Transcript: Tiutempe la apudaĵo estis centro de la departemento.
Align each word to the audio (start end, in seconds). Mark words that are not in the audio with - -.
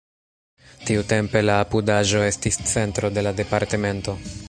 Tiutempe 0.87 1.43
la 1.49 1.59
apudaĵo 1.65 2.25
estis 2.31 2.61
centro 2.73 3.15
de 3.19 3.29
la 3.29 3.39
departemento. 3.43 4.23